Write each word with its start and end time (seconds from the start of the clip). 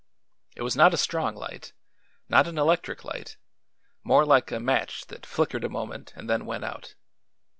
It 0.55 0.63
was 0.63 0.75
not 0.75 0.95
a 0.95 0.97
strong 0.97 1.35
light; 1.35 1.73
not 2.27 2.47
an 2.47 2.57
electric 2.57 3.05
light; 3.05 3.37
more 4.03 4.25
like 4.25 4.51
a 4.51 4.59
match 4.59 5.05
that 5.09 5.27
flickered 5.27 5.63
a 5.63 5.69
moment 5.69 6.11
and 6.15 6.27
then 6.27 6.47
went 6.47 6.65
out. 6.65 6.95